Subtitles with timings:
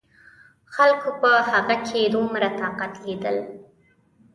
[0.75, 3.37] خلکو په هغه کې دومره طاقت لیدل.